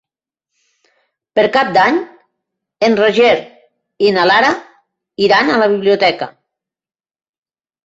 Per 1.39 1.43
Cap 1.57 1.69
d'Any 1.75 1.99
en 2.87 2.97
Roger 3.01 3.35
i 4.07 4.15
na 4.17 4.25
Lara 4.33 4.51
iran 5.29 5.55
a 5.55 5.61
la 5.67 5.71
biblioteca. 5.77 6.33